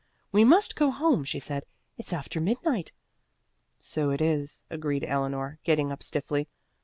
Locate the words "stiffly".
6.01-6.47